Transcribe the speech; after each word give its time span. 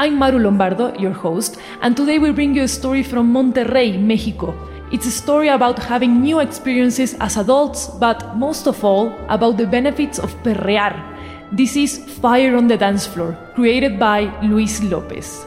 I'm 0.00 0.14
Maru 0.14 0.38
Lombardo, 0.38 0.96
your 0.96 1.10
host, 1.10 1.58
and 1.82 1.96
today 1.96 2.20
we 2.20 2.30
bring 2.30 2.54
you 2.54 2.62
a 2.62 2.68
story 2.68 3.02
from 3.02 3.34
Monterrey, 3.34 4.00
Mexico. 4.00 4.54
It's 4.92 5.06
a 5.06 5.10
story 5.10 5.48
about 5.48 5.76
having 5.76 6.20
new 6.20 6.38
experiences 6.38 7.14
as 7.14 7.36
adults, 7.36 7.88
but 7.88 8.36
most 8.36 8.68
of 8.68 8.84
all, 8.84 9.12
about 9.28 9.56
the 9.56 9.66
benefits 9.66 10.20
of 10.20 10.40
perrear. 10.44 10.94
This 11.50 11.74
is 11.74 11.98
Fire 11.98 12.56
on 12.56 12.68
the 12.68 12.76
Dance 12.76 13.08
Floor, 13.08 13.36
created 13.56 13.98
by 13.98 14.30
Luis 14.40 14.80
Lopez. 14.84 15.44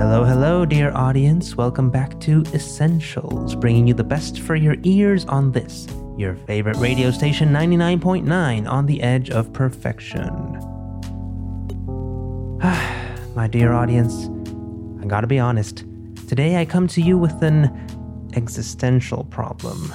Hello, 0.00 0.24
hello, 0.24 0.64
dear 0.64 0.92
audience. 0.92 1.58
Welcome 1.58 1.90
back 1.90 2.18
to 2.20 2.40
Essentials, 2.54 3.54
bringing 3.54 3.86
you 3.86 3.92
the 3.92 4.02
best 4.02 4.40
for 4.40 4.56
your 4.56 4.76
ears 4.82 5.26
on 5.26 5.52
this, 5.52 5.86
your 6.16 6.36
favorite 6.36 6.78
radio 6.78 7.10
station 7.10 7.50
99.9 7.50 8.66
on 8.66 8.86
the 8.86 9.02
edge 9.02 9.28
of 9.28 9.52
perfection. 9.52 10.26
My 13.34 13.46
dear 13.46 13.74
audience, 13.74 14.30
I 15.02 15.06
gotta 15.06 15.26
be 15.26 15.38
honest. 15.38 15.84
Today 16.26 16.58
I 16.58 16.64
come 16.64 16.88
to 16.88 17.02
you 17.02 17.18
with 17.18 17.42
an 17.42 17.68
existential 18.34 19.24
problem. 19.24 19.92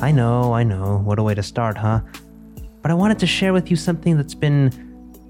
I 0.00 0.10
know, 0.10 0.54
I 0.54 0.62
know, 0.62 1.02
what 1.04 1.18
a 1.18 1.22
way 1.22 1.34
to 1.34 1.42
start, 1.42 1.76
huh? 1.76 2.00
But 2.80 2.90
I 2.90 2.94
wanted 2.94 3.18
to 3.18 3.26
share 3.26 3.52
with 3.52 3.70
you 3.70 3.76
something 3.76 4.16
that's 4.16 4.34
been 4.34 4.70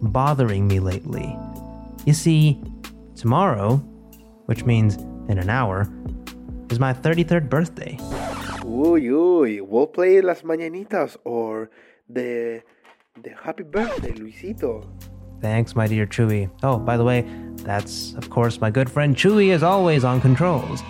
bothering 0.00 0.68
me 0.68 0.78
lately. 0.78 1.36
You 2.06 2.12
see, 2.12 2.62
Tomorrow, 3.22 3.76
which 4.46 4.64
means 4.64 4.96
in 5.28 5.38
an 5.38 5.48
hour, 5.48 5.88
is 6.70 6.80
my 6.80 6.92
33rd 6.92 7.48
birthday. 7.48 7.96
Uy, 8.62 9.04
uy, 9.04 9.60
we'll 9.60 9.86
play 9.86 10.20
Las 10.20 10.42
Mañanitas 10.42 11.16
or 11.22 11.70
the, 12.08 12.64
the 13.22 13.30
Happy 13.40 13.62
Birthday, 13.62 14.10
Luisito. 14.10 14.84
Thanks, 15.40 15.76
my 15.76 15.86
dear 15.86 16.04
Chuy. 16.04 16.50
Oh, 16.64 16.78
by 16.78 16.96
the 16.96 17.04
way, 17.04 17.24
that's, 17.58 18.14
of 18.14 18.28
course, 18.28 18.60
my 18.60 18.70
good 18.70 18.90
friend 18.90 19.14
Chuy 19.14 19.52
as 19.52 19.62
always 19.62 20.02
on 20.02 20.20
controls. 20.20 20.82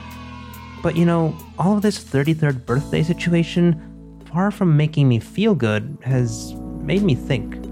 But 0.82 0.96
you 0.96 1.04
know, 1.04 1.36
all 1.58 1.76
of 1.76 1.82
this 1.82 2.02
33rd 2.02 2.64
birthday 2.64 3.02
situation, 3.02 4.22
far 4.32 4.50
from 4.50 4.74
making 4.74 5.06
me 5.06 5.18
feel 5.18 5.54
good, 5.54 5.98
has 6.02 6.54
made 6.80 7.02
me 7.02 7.14
think. 7.14 7.71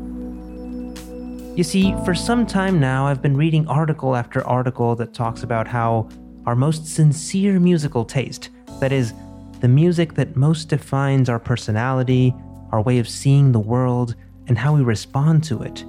You 1.57 1.65
see, 1.65 1.95
for 2.05 2.15
some 2.15 2.47
time 2.47 2.79
now, 2.79 3.07
I've 3.07 3.21
been 3.21 3.37
reading 3.37 3.67
article 3.67 4.15
after 4.15 4.47
article 4.47 4.95
that 4.97 5.13
talks 5.13 5.43
about 5.43 5.67
how 5.67 6.09
our 6.47 6.55
most 6.55 6.87
sincere 6.87 7.59
musical 7.59 8.05
taste, 8.05 8.51
that 8.81 8.93
is, 8.93 9.13
the 9.61 9.69
music 9.69 10.15
that 10.15 10.37
most 10.37 10.69
defines 10.69 11.29
our 11.29 11.39
personality, 11.39 12.35
our 12.71 12.81
way 12.81 12.99
of 12.99 13.09
seeing 13.09 13.53
the 13.53 13.61
world, 13.61 14.15
and 14.47 14.57
how 14.57 14.75
we 14.75 14.81
respond 14.81 15.45
to 15.45 15.63
it, 15.63 15.85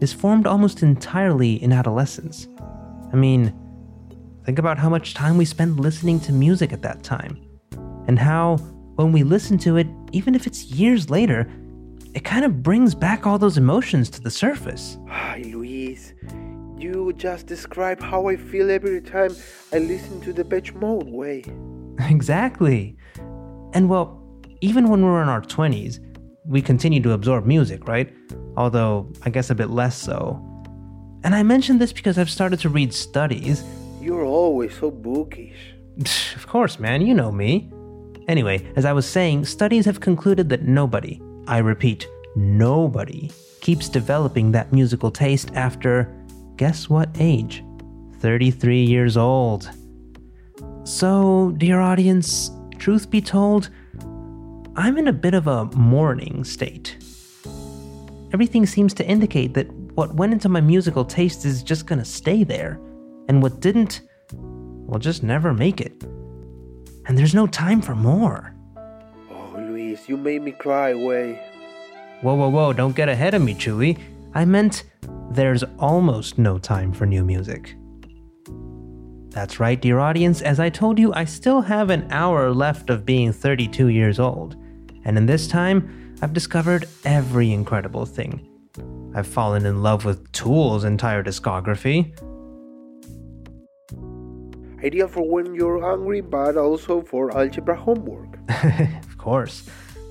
is 0.00 0.12
formed 0.12 0.46
almost 0.46 0.82
entirely 0.82 1.62
in 1.62 1.72
adolescence. 1.72 2.48
I 3.12 3.16
mean, 3.16 3.54
think 4.44 4.58
about 4.58 4.78
how 4.78 4.88
much 4.88 5.14
time 5.14 5.36
we 5.36 5.44
spend 5.44 5.78
listening 5.78 6.18
to 6.20 6.32
music 6.32 6.72
at 6.72 6.82
that 6.82 7.04
time, 7.04 7.38
and 8.08 8.18
how, 8.18 8.56
when 8.96 9.12
we 9.12 9.22
listen 9.22 9.56
to 9.58 9.76
it, 9.76 9.86
even 10.10 10.34
if 10.34 10.46
it's 10.48 10.64
years 10.64 11.10
later, 11.10 11.48
it 12.14 12.24
kind 12.24 12.44
of 12.44 12.62
brings 12.62 12.94
back 12.94 13.26
all 13.26 13.38
those 13.38 13.56
emotions 13.56 14.10
to 14.10 14.20
the 14.20 14.30
surface. 14.30 14.98
Hi, 15.08 15.42
Luis. 15.46 16.12
You 16.76 17.12
just 17.16 17.46
describe 17.46 18.00
how 18.00 18.28
I 18.28 18.36
feel 18.36 18.70
every 18.70 19.00
time 19.00 19.34
I 19.72 19.78
listen 19.78 20.20
to 20.22 20.32
the 20.32 20.44
Beach 20.44 20.74
Mode 20.74 21.08
way. 21.08 21.44
Exactly. 22.08 22.96
And 23.74 23.88
well, 23.88 24.20
even 24.60 24.88
when 24.88 25.04
we're 25.04 25.22
in 25.22 25.28
our 25.28 25.42
20s, 25.42 26.00
we 26.44 26.60
continue 26.60 27.00
to 27.02 27.12
absorb 27.12 27.46
music, 27.46 27.86
right? 27.86 28.12
Although, 28.56 29.12
I 29.24 29.30
guess 29.30 29.50
a 29.50 29.54
bit 29.54 29.70
less 29.70 29.96
so. 29.96 30.42
And 31.22 31.34
I 31.34 31.42
mention 31.42 31.78
this 31.78 31.92
because 31.92 32.18
I've 32.18 32.30
started 32.30 32.58
to 32.60 32.70
read 32.70 32.92
studies. 32.92 33.62
You're 34.00 34.24
always 34.24 34.76
so 34.76 34.90
bookish. 34.90 35.74
Of 36.34 36.46
course, 36.48 36.78
man, 36.80 37.06
you 37.06 37.14
know 37.14 37.30
me. 37.30 37.70
Anyway, 38.26 38.66
as 38.74 38.84
I 38.84 38.92
was 38.92 39.06
saying, 39.06 39.44
studies 39.44 39.84
have 39.84 40.00
concluded 40.00 40.48
that 40.48 40.62
nobody, 40.62 41.20
I 41.46 41.58
repeat, 41.58 42.08
nobody 42.36 43.30
keeps 43.60 43.88
developing 43.88 44.52
that 44.52 44.72
musical 44.72 45.10
taste 45.10 45.50
after, 45.54 46.12
guess 46.56 46.88
what 46.88 47.08
age? 47.18 47.64
33 48.18 48.84
years 48.84 49.16
old. 49.16 49.70
So, 50.84 51.52
dear 51.58 51.80
audience, 51.80 52.50
truth 52.78 53.10
be 53.10 53.20
told, 53.20 53.70
I'm 54.74 54.96
in 54.98 55.08
a 55.08 55.12
bit 55.12 55.34
of 55.34 55.46
a 55.46 55.66
mourning 55.76 56.44
state. 56.44 56.96
Everything 58.32 58.64
seems 58.64 58.94
to 58.94 59.06
indicate 59.06 59.54
that 59.54 59.70
what 59.94 60.14
went 60.14 60.32
into 60.32 60.48
my 60.48 60.60
musical 60.60 61.04
taste 61.04 61.44
is 61.44 61.62
just 61.62 61.86
gonna 61.86 62.04
stay 62.04 62.44
there, 62.44 62.80
and 63.28 63.42
what 63.42 63.60
didn't 63.60 64.02
will 64.32 64.98
just 64.98 65.22
never 65.22 65.52
make 65.52 65.80
it. 65.80 66.02
And 67.06 67.18
there's 67.18 67.34
no 67.34 67.46
time 67.46 67.82
for 67.82 67.94
more. 67.94 68.51
Luis, 69.92 70.08
you 70.08 70.16
made 70.16 70.40
me 70.40 70.52
cry 70.52 70.94
way. 70.94 71.38
Whoa, 72.22 72.34
whoa, 72.34 72.48
whoa, 72.48 72.72
don't 72.72 72.96
get 72.96 73.10
ahead 73.10 73.34
of 73.34 73.42
me, 73.42 73.54
Chuy. 73.54 73.98
I 74.32 74.46
meant 74.46 74.84
there's 75.30 75.64
almost 75.78 76.38
no 76.38 76.56
time 76.56 76.94
for 76.94 77.04
new 77.04 77.22
music. 77.22 77.74
That's 79.28 79.60
right, 79.60 79.78
dear 79.78 79.98
audience. 79.98 80.40
As 80.40 80.58
I 80.58 80.70
told 80.70 80.98
you, 80.98 81.12
I 81.12 81.26
still 81.26 81.60
have 81.60 81.90
an 81.90 82.10
hour 82.10 82.54
left 82.54 82.88
of 82.88 83.04
being 83.04 83.32
32 83.32 83.88
years 83.88 84.18
old. 84.18 84.56
And 85.04 85.18
in 85.18 85.26
this 85.26 85.46
time, 85.46 86.16
I've 86.22 86.32
discovered 86.32 86.88
every 87.04 87.52
incredible 87.52 88.06
thing. 88.06 88.48
I've 89.14 89.26
fallen 89.26 89.66
in 89.66 89.82
love 89.82 90.06
with 90.06 90.32
Tool's 90.32 90.84
entire 90.84 91.22
discography. 91.22 92.18
Ideal 94.82 95.08
for 95.08 95.22
when 95.22 95.54
you're 95.54 95.82
hungry, 95.82 96.22
but 96.22 96.56
also 96.56 97.02
for 97.02 97.36
algebra 97.36 97.76
homework. 97.76 98.38
of 99.22 99.24
course. 99.24 99.62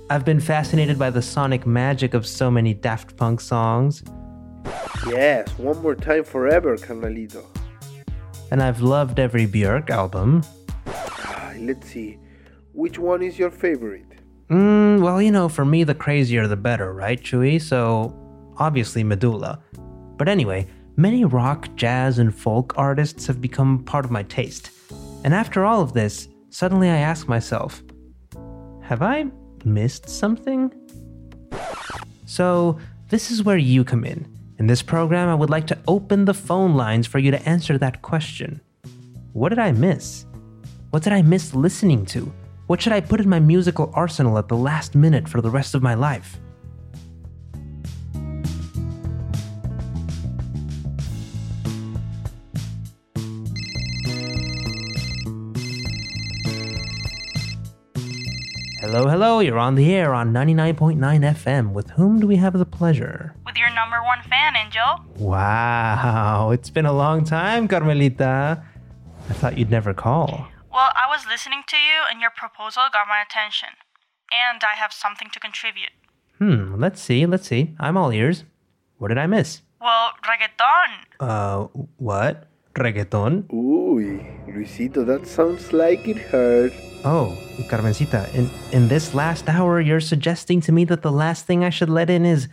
I've 0.09 0.23
been 0.23 0.39
fascinated 0.39 0.97
by 0.97 1.09
the 1.09 1.21
sonic 1.21 1.65
magic 1.65 2.13
of 2.13 2.25
so 2.25 2.49
many 2.49 2.73
Daft 2.73 3.17
Punk 3.17 3.41
songs. 3.41 4.03
Yes, 5.05 5.49
one 5.57 5.81
more 5.81 5.95
time 5.95 6.23
forever, 6.23 6.77
carnalito. 6.77 7.43
And 8.51 8.63
I've 8.63 8.79
loved 8.79 9.19
every 9.19 9.47
Björk 9.47 9.89
album. 9.89 10.43
Ah, 10.87 11.53
Let's 11.59 11.87
see, 11.87 12.19
which 12.71 12.97
one 12.99 13.21
is 13.21 13.37
your 13.37 13.51
favorite? 13.51 14.05
Mm, 14.49 15.01
well, 15.01 15.21
you 15.21 15.31
know, 15.31 15.49
for 15.49 15.65
me, 15.65 15.83
the 15.83 15.95
crazier 15.95 16.47
the 16.47 16.55
better, 16.55 16.93
right, 16.93 17.21
Chuy? 17.21 17.61
So, 17.61 18.15
obviously, 18.57 19.03
Medulla. 19.03 19.61
But 20.17 20.29
anyway, 20.29 20.67
many 20.95 21.25
rock, 21.25 21.67
jazz, 21.75 22.17
and 22.19 22.33
folk 22.33 22.73
artists 22.77 23.27
have 23.27 23.41
become 23.41 23.83
part 23.83 24.05
of 24.05 24.11
my 24.11 24.23
taste. 24.23 24.71
And 25.25 25.33
after 25.33 25.65
all 25.65 25.81
of 25.81 25.93
this, 25.93 26.29
suddenly 26.49 26.89
I 26.89 26.97
ask 26.97 27.27
myself, 27.27 27.81
have 28.81 29.01
I 29.01 29.25
missed 29.63 30.09
something? 30.09 30.71
So, 32.25 32.77
this 33.09 33.31
is 33.31 33.43
where 33.43 33.57
you 33.57 33.83
come 33.83 34.03
in. 34.03 34.27
In 34.57 34.67
this 34.67 34.81
program, 34.81 35.27
I 35.27 35.35
would 35.35 35.49
like 35.49 35.67
to 35.67 35.77
open 35.87 36.25
the 36.25 36.33
phone 36.33 36.75
lines 36.75 37.07
for 37.07 37.19
you 37.19 37.31
to 37.31 37.49
answer 37.49 37.77
that 37.77 38.01
question. 38.01 38.61
What 39.33 39.49
did 39.49 39.59
I 39.59 39.71
miss? 39.71 40.25
What 40.91 41.03
did 41.03 41.13
I 41.13 41.21
miss 41.21 41.53
listening 41.53 42.05
to? 42.07 42.31
What 42.67 42.81
should 42.81 42.93
I 42.93 43.01
put 43.01 43.19
in 43.19 43.27
my 43.27 43.39
musical 43.39 43.91
arsenal 43.93 44.37
at 44.37 44.47
the 44.47 44.55
last 44.57 44.95
minute 44.95 45.27
for 45.27 45.41
the 45.41 45.49
rest 45.49 45.75
of 45.75 45.81
my 45.81 45.93
life? 45.93 46.39
Hello, 58.91 59.07
hello, 59.07 59.39
you're 59.39 59.57
on 59.57 59.75
the 59.75 59.95
air 59.95 60.13
on 60.13 60.33
99.9 60.33 60.97
FM. 60.99 61.71
With 61.71 61.91
whom 61.91 62.19
do 62.19 62.27
we 62.27 62.35
have 62.35 62.51
the 62.51 62.65
pleasure? 62.65 63.33
With 63.45 63.55
your 63.55 63.69
number 63.73 64.03
one 64.03 64.21
fan, 64.23 64.57
Angel. 64.57 65.05
Wow, 65.15 66.51
it's 66.51 66.69
been 66.69 66.85
a 66.85 66.91
long 66.91 67.23
time, 67.23 67.69
Carmelita. 67.69 68.61
I 69.29 69.33
thought 69.33 69.57
you'd 69.57 69.71
never 69.71 69.93
call. 69.93 70.45
Well, 70.73 70.89
I 70.93 71.07
was 71.07 71.25
listening 71.25 71.63
to 71.69 71.77
you 71.77 72.01
and 72.11 72.19
your 72.19 72.31
proposal 72.35 72.83
got 72.91 73.07
my 73.07 73.21
attention. 73.21 73.69
And 74.29 74.61
I 74.61 74.75
have 74.75 74.91
something 74.91 75.29
to 75.31 75.39
contribute. 75.39 75.91
Hmm, 76.39 76.75
let's 76.77 77.01
see, 77.01 77.25
let's 77.25 77.47
see. 77.47 77.73
I'm 77.79 77.95
all 77.95 78.11
ears. 78.11 78.43
What 78.97 79.07
did 79.07 79.17
I 79.17 79.25
miss? 79.25 79.61
Well, 79.79 80.11
reggaeton. 80.25 81.05
Uh, 81.17 81.67
what? 81.95 82.50
Reggaeton? 82.73 83.43
Uy, 83.49 84.47
Luisito, 84.47 85.05
that 85.05 85.27
sounds 85.27 85.73
like 85.73 86.07
it 86.07 86.17
hurt. 86.17 86.73
Oh, 87.03 87.37
Carmencita, 87.67 88.29
in, 88.33 88.49
in 88.71 88.87
this 88.87 89.13
last 89.13 89.49
hour, 89.49 89.81
you're 89.81 89.99
suggesting 89.99 90.61
to 90.61 90.71
me 90.71 90.85
that 90.85 91.01
the 91.01 91.11
last 91.11 91.45
thing 91.45 91.63
I 91.63 91.69
should 91.69 91.89
let 91.89 92.09
in 92.09 92.25
is 92.25 92.47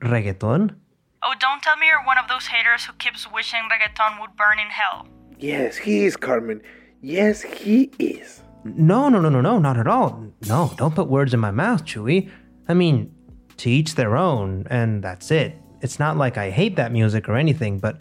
reggaeton? 0.00 0.74
Oh, 1.22 1.34
don't 1.40 1.62
tell 1.62 1.76
me 1.76 1.86
you're 1.86 2.04
one 2.06 2.18
of 2.18 2.28
those 2.28 2.46
haters 2.46 2.84
who 2.84 2.92
keeps 2.94 3.30
wishing 3.32 3.60
reggaeton 3.70 4.20
would 4.20 4.36
burn 4.36 4.58
in 4.58 4.68
hell. 4.68 5.06
Yes, 5.38 5.76
he 5.76 6.04
is, 6.04 6.16
Carmen. 6.16 6.62
Yes, 7.00 7.42
he 7.42 7.90
is. 7.98 8.42
No, 8.64 9.08
no, 9.08 9.20
no, 9.20 9.28
no, 9.28 9.40
no, 9.40 9.58
not 9.58 9.76
at 9.76 9.86
all. 9.86 10.26
No, 10.46 10.72
don't 10.76 10.94
put 10.94 11.08
words 11.08 11.34
in 11.34 11.40
my 11.40 11.50
mouth, 11.50 11.84
Chuy. 11.84 12.30
I 12.68 12.74
mean, 12.74 13.14
to 13.58 13.70
each 13.70 13.94
their 13.94 14.16
own, 14.16 14.66
and 14.70 15.02
that's 15.02 15.30
it. 15.30 15.60
It's 15.82 15.98
not 15.98 16.16
like 16.16 16.38
I 16.38 16.50
hate 16.50 16.76
that 16.76 16.92
music 16.92 17.28
or 17.28 17.36
anything, 17.36 17.78
but, 17.78 18.00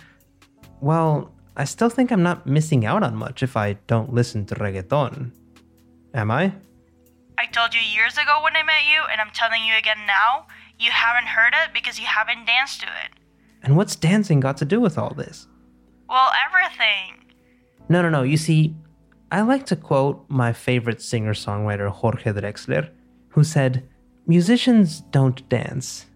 well, 0.83 1.31
I 1.56 1.63
still 1.63 1.89
think 1.89 2.12
I'm 2.12 2.24
not 2.24 2.45
missing 2.45 2.85
out 2.85 3.03
on 3.03 3.15
much 3.15 3.41
if 3.41 3.56
I 3.56 3.74
don't 3.88 4.13
listen 4.13 4.45
to 4.47 4.56
reggaeton. 4.56 5.31
Am 6.13 6.30
I? 6.30 6.53
I 7.38 7.45
told 7.45 7.74
you 7.74 7.80
years 7.80 8.18
ago 8.18 8.41
when 8.44 8.56
I 8.56 8.63
met 8.63 8.83
you, 8.91 9.01
and 9.09 9.21
I'm 9.21 9.31
telling 9.33 9.63
you 9.63 9.75
again 9.75 10.06
now, 10.06 10.47
you 10.77 10.91
haven't 10.91 11.27
heard 11.27 11.53
it 11.63 11.74
because 11.74 12.00
you 12.00 12.06
haven't 12.06 12.45
danced 12.45 12.81
to 12.81 12.88
it. 12.88 13.12
And 13.63 13.77
what's 13.77 13.95
dancing 13.95 14.41
got 14.41 14.57
to 14.57 14.65
do 14.65 14.81
with 14.81 14.97
all 14.97 15.13
this? 15.13 15.47
Well, 16.09 16.31
everything. 16.45 17.33
No, 17.88 18.01
no, 18.01 18.09
no. 18.09 18.24
You 18.24 18.38
see, 18.38 18.75
I 19.31 19.41
like 19.41 19.65
to 19.68 19.77
quote 19.77 20.25
my 20.27 20.51
favorite 20.51 21.01
singer 21.01 21.33
songwriter, 21.33 21.89
Jorge 21.89 22.33
Drexler, 22.33 22.89
who 23.30 23.44
said, 23.44 23.88
Musicians 24.27 25.00
don't 25.00 25.47
dance, 25.47 26.07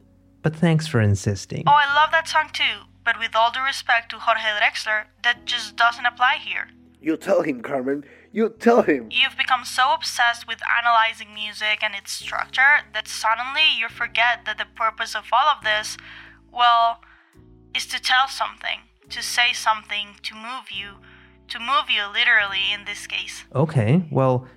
but 0.41 0.55
thanks 0.55 0.87
for 0.87 0.99
insisting. 0.99 1.63
Oh, 1.67 1.71
I 1.73 1.93
love 1.95 2.11
that 2.11 2.27
song 2.27 2.49
too, 2.51 2.85
but 3.07 3.17
with 3.17 3.37
all 3.37 3.51
due 3.51 3.63
respect 3.63 4.11
to 4.11 4.19
Jorge 4.19 4.51
Drexler, 4.59 5.05
that 5.23 5.45
just 5.45 5.77
doesn't 5.77 6.05
apply 6.05 6.39
here. 6.45 6.67
You 6.99 7.15
tell 7.15 7.41
him, 7.41 7.61
Carmen. 7.61 8.03
You 8.33 8.49
tell 8.49 8.81
him. 8.81 9.07
You've 9.09 9.37
become 9.37 9.63
so 9.63 9.93
obsessed 9.93 10.45
with 10.45 10.59
analyzing 10.77 11.33
music 11.33 11.77
and 11.81 11.95
its 11.95 12.11
structure 12.11 12.83
that 12.93 13.07
suddenly 13.07 13.67
you 13.79 13.87
forget 13.87 14.43
that 14.45 14.57
the 14.57 14.65
purpose 14.75 15.15
of 15.15 15.23
all 15.31 15.47
of 15.47 15.63
this, 15.63 15.95
well, 16.51 16.99
is 17.73 17.85
to 17.87 18.01
tell 18.01 18.27
something, 18.27 18.79
to 19.09 19.23
say 19.23 19.53
something, 19.53 20.07
to 20.23 20.35
move 20.35 20.69
you, 20.69 20.95
to 21.47 21.59
move 21.59 21.89
you 21.89 22.03
literally 22.11 22.73
in 22.73 22.83
this 22.83 23.07
case. 23.07 23.45
Okay, 23.55 24.03
well, 24.11 24.49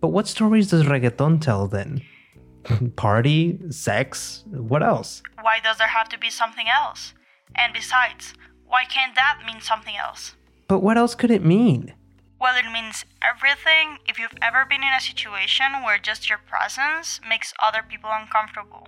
but 0.00 0.08
what 0.08 0.26
stories 0.26 0.66
does 0.70 0.82
reggaeton 0.82 1.40
tell 1.40 1.68
then? 1.68 2.02
Party? 2.96 3.60
Sex? 3.70 4.42
What 4.50 4.82
else? 4.82 5.22
Why 5.40 5.60
does 5.60 5.78
there 5.78 5.94
have 5.98 6.08
to 6.08 6.18
be 6.18 6.28
something 6.28 6.66
else? 6.66 7.14
And 7.58 7.72
besides, 7.72 8.34
why 8.66 8.84
can't 8.84 9.14
that 9.16 9.40
mean 9.44 9.60
something 9.60 9.96
else? 9.96 10.34
But 10.68 10.80
what 10.80 10.96
else 10.96 11.14
could 11.14 11.30
it 11.30 11.44
mean? 11.44 11.94
Well, 12.40 12.56
it 12.56 12.70
means 12.70 13.04
everything 13.22 13.98
if 14.06 14.18
you've 14.18 14.38
ever 14.40 14.64
been 14.64 14.82
in 14.82 14.94
a 14.96 15.00
situation 15.00 15.82
where 15.84 15.98
just 15.98 16.28
your 16.28 16.38
presence 16.38 17.20
makes 17.28 17.52
other 17.60 17.82
people 17.86 18.10
uncomfortable. 18.12 18.86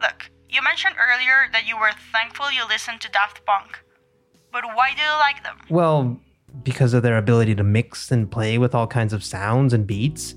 Look, 0.00 0.30
you 0.48 0.62
mentioned 0.62 0.94
earlier 1.00 1.48
that 1.52 1.66
you 1.66 1.76
were 1.76 1.90
thankful 2.12 2.52
you 2.52 2.66
listened 2.68 3.00
to 3.00 3.10
Daft 3.10 3.44
Punk. 3.44 3.80
But 4.52 4.64
why 4.74 4.94
do 4.94 5.02
you 5.02 5.18
like 5.18 5.42
them? 5.42 5.56
Well, 5.68 6.20
because 6.62 6.94
of 6.94 7.02
their 7.02 7.18
ability 7.18 7.56
to 7.56 7.64
mix 7.64 8.12
and 8.12 8.30
play 8.30 8.56
with 8.58 8.72
all 8.72 8.86
kinds 8.86 9.12
of 9.12 9.24
sounds 9.24 9.72
and 9.72 9.84
beats. 9.84 10.36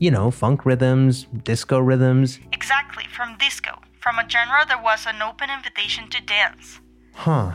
You 0.00 0.10
know, 0.10 0.32
funk 0.32 0.66
rhythms, 0.66 1.26
disco 1.44 1.78
rhythms. 1.78 2.40
Exactly, 2.52 3.04
from 3.14 3.38
disco, 3.38 3.78
from 4.02 4.18
a 4.18 4.28
genre 4.28 4.66
that 4.66 4.82
was 4.82 5.06
an 5.06 5.22
open 5.22 5.48
invitation 5.48 6.08
to 6.10 6.20
dance. 6.20 6.80
Huh. 7.14 7.52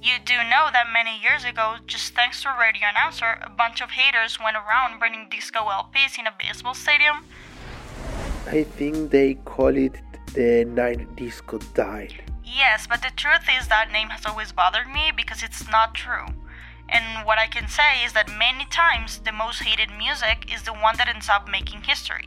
You 0.00 0.16
do 0.24 0.36
know 0.48 0.72
that 0.72 0.86
many 0.92 1.20
years 1.20 1.44
ago, 1.44 1.76
just 1.86 2.14
thanks 2.14 2.42
to 2.42 2.48
a 2.48 2.58
radio 2.58 2.88
announcer, 2.88 3.38
a 3.42 3.50
bunch 3.50 3.82
of 3.82 3.90
haters 3.90 4.38
went 4.42 4.56
around 4.56 4.98
burning 4.98 5.28
disco 5.30 5.60
LPs 5.60 6.18
in 6.18 6.26
a 6.26 6.34
baseball 6.38 6.74
stadium? 6.74 7.24
I 8.46 8.62
think 8.62 9.10
they 9.10 9.34
call 9.44 9.76
it 9.76 9.96
the 10.32 10.64
night 10.64 11.16
disco 11.16 11.58
died. 11.74 12.22
Yes, 12.42 12.86
but 12.86 13.02
the 13.02 13.12
truth 13.14 13.46
is 13.60 13.68
that 13.68 13.92
name 13.92 14.08
has 14.08 14.24
always 14.24 14.52
bothered 14.52 14.88
me 14.88 15.12
because 15.14 15.42
it's 15.42 15.68
not 15.68 15.94
true. 15.94 16.26
And 16.88 17.26
what 17.26 17.38
I 17.38 17.46
can 17.46 17.68
say 17.68 18.02
is 18.04 18.14
that 18.14 18.28
many 18.38 18.64
times 18.70 19.18
the 19.18 19.32
most 19.32 19.62
hated 19.62 19.90
music 19.96 20.52
is 20.52 20.62
the 20.62 20.72
one 20.72 20.96
that 20.96 21.08
ends 21.08 21.28
up 21.28 21.48
making 21.48 21.82
history. 21.82 22.26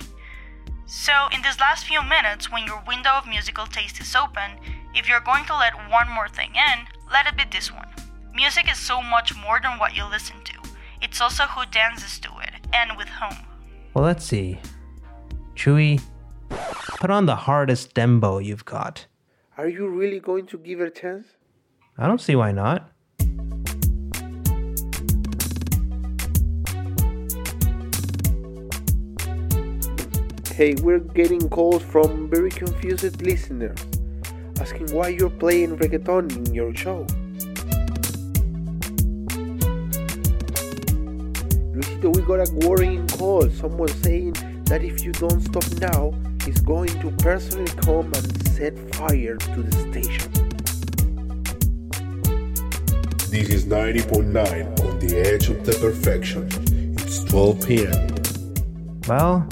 So, 0.95 1.28
in 1.34 1.42
these 1.42 1.60
last 1.60 1.88
few 1.88 2.04
minutes, 2.04 2.51
when 2.51 2.68
your 2.68 2.84
window 2.86 3.10
of 3.10 3.25
musical 3.28 3.66
taste 3.66 4.00
is 4.00 4.16
open, 4.16 4.60
if 4.94 5.10
you're 5.10 5.19
going 5.22 5.44
to 5.45 5.57
let 5.57 5.74
one 5.90 6.07
more 6.07 6.30
thing 6.30 6.51
in, 6.54 6.86
let 7.12 7.25
it 7.25 7.36
be 7.36 7.45
this 7.51 7.74
one. 7.74 7.88
Music 8.36 8.72
is 8.72 8.78
so 8.78 9.01
much 9.01 9.36
more 9.36 9.60
than 9.60 9.80
what 9.80 9.98
you 9.98 10.06
listen 10.06 10.36
to, 10.44 10.54
it's 11.01 11.19
also 11.19 11.45
who 11.45 11.66
dances 11.66 12.19
to 12.19 12.30
it 12.44 12.68
and 12.74 12.95
with 12.95 13.07
whom. 13.07 13.36
Well, 13.95 14.06
let's 14.06 14.24
see. 14.24 14.60
Chuy, 15.56 16.00
put 17.00 17.10
on 17.10 17.25
the 17.25 17.38
hardest 17.38 17.95
dembow 17.95 18.45
you've 18.45 18.63
got. 18.63 19.07
Are 19.57 19.68
you 19.68 19.88
really 19.90 20.19
going 20.19 20.45
to 20.45 20.60
give 20.60 20.80
it 20.80 20.88
a 20.95 21.01
chance? 21.01 21.25
I 21.98 22.06
don't 22.06 22.22
see 22.22 22.36
why 22.36 22.51
not. 22.51 22.93
Hey, 30.56 30.76
we're 30.84 31.00
getting 31.00 31.50
calls 31.50 31.82
from 31.82 32.30
very 32.30 32.52
confused 32.52 33.24
listeners 33.24 33.80
asking 34.62 34.94
why 34.94 35.07
you're 35.07 35.31
playing 35.31 35.78
reggaeton 35.78 36.30
in 36.45 36.54
your 36.54 36.76
show. 36.76 37.07
Luisito, 41.74 42.16
we 42.16 42.22
got 42.22 42.48
a 42.48 42.68
worrying 42.68 43.07
call. 43.07 43.50
Someone 43.50 43.88
saying 44.04 44.33
that 44.66 44.83
if 44.83 45.04
you 45.04 45.12
don't 45.14 45.42
stop 45.42 45.66
now, 45.81 46.14
he's 46.45 46.62
going 46.62 46.94
to 47.02 47.10
personally 47.24 47.72
come 47.81 48.14
and 48.14 48.48
set 48.50 48.78
fire 48.94 49.38
to 49.38 49.64
the 49.64 49.76
station. 49.90 50.31
This 53.31 53.50
is 53.50 53.66
90.9 53.66 54.80
on 54.86 55.00
the 55.00 55.18
edge 55.18 55.50
of 55.50 55.66
the 55.66 55.74
perfection. 55.81 56.48
It's 57.00 57.24
12 57.24 57.68
p.m. 57.68 58.07
Well, 59.07 59.48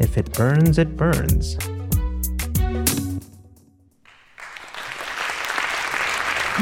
if 0.00 0.18
it 0.18 0.32
burns, 0.32 0.78
it 0.78 0.96
burns. 0.96 1.56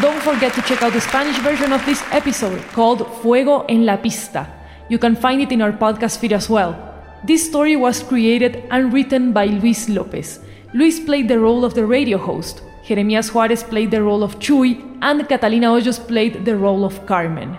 Don't 0.01 0.23
forget 0.23 0.53
to 0.55 0.63
check 0.63 0.83
out 0.83 0.93
the 0.93 1.01
Spanish 1.01 1.39
version 1.39 1.73
of 1.73 1.85
this 1.87 2.03
episode 2.13 2.63
called 2.73 3.07
Fuego 3.23 3.65
en 3.69 3.87
la 3.87 3.97
Pista. 3.97 4.47
You 4.89 4.99
can 4.99 5.17
find 5.17 5.41
it 5.41 5.51
in 5.51 5.63
our 5.63 5.73
podcast 5.73 6.19
feed 6.19 6.33
as 6.33 6.49
well. 6.49 6.77
This 7.25 7.49
story 7.49 7.75
was 7.75 8.03
created 8.03 8.63
and 8.71 8.93
written 8.93 9.33
by 9.33 9.47
Luis 9.47 9.89
Lopez. 9.89 10.41
Luis 10.73 11.01
played 11.01 11.29
the 11.29 11.41
role 11.41 11.65
of 11.65 11.75
the 11.75 11.85
radio 11.85 12.19
host, 12.19 12.63
Jeremias 12.85 13.35
Juarez 13.35 13.63
played 13.63 13.91
the 13.91 14.03
role 14.03 14.23
of 14.23 14.39
Chuy, 14.39 14.81
and 15.03 15.29
Catalina 15.29 15.67
Hoyos 15.67 15.99
played 16.07 16.45
the 16.45 16.57
role 16.57 16.85
of 16.85 17.05
Carmen. 17.07 17.57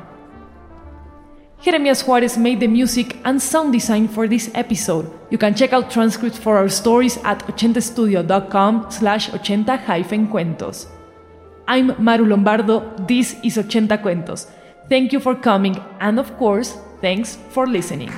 Jeremias 1.61 2.07
Juarez 2.07 2.37
made 2.37 2.61
the 2.61 2.67
music 2.67 3.17
and 3.25 3.41
sound 3.41 3.73
design 3.73 4.07
for 4.07 4.29
this 4.29 4.49
episode. 4.55 5.11
You 5.29 5.37
can 5.37 5.53
check 5.53 5.73
out 5.73 5.91
transcripts 5.91 6.39
for 6.39 6.57
our 6.57 6.69
stories 6.69 7.17
at 7.25 7.45
ochentastudio.com 7.47 8.87
slash 8.89 9.29
ochenta-cuentos. 9.31 10.87
I'm 11.67 12.01
Maru 12.01 12.25
Lombardo, 12.25 12.95
this 13.05 13.35
is 13.43 13.57
Ochenta 13.57 14.01
Cuentos. 14.01 14.47
Thank 14.87 15.11
you 15.11 15.19
for 15.19 15.35
coming, 15.35 15.77
and 15.99 16.17
of 16.17 16.35
course, 16.37 16.77
thanks 17.01 17.37
for 17.49 17.67
listening. 17.67 18.11